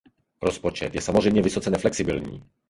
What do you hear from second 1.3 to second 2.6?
vysoce neflexibilní.